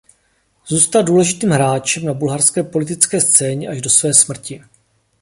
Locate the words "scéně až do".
3.21-3.89